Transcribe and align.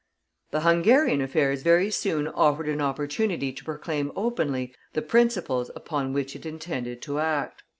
The 0.49 0.61
Hungarian 0.61 1.21
affairs 1.21 1.61
very 1.61 1.91
soon 1.91 2.27
offered 2.27 2.67
an 2.67 2.81
opportunity 2.81 3.53
to 3.53 3.63
proclaim 3.63 4.11
openly 4.15 4.73
the 4.93 5.03
principles 5.03 5.69
upon 5.75 6.11
which 6.11 6.35
it 6.35 6.43
intended 6.43 7.03
to 7.03 7.19
act. 7.19 7.61